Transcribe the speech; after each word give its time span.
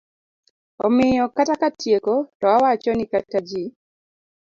Omiyo 0.85 1.25
kata 1.35 1.53
ka 1.61 1.67
atieko 1.71 2.13
to 2.39 2.45
awacho 2.55 2.91
ni 2.95 3.05
kata 3.11 3.39
ji 3.47 3.63